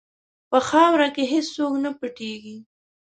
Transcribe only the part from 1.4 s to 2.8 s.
څوک نه پټیږي.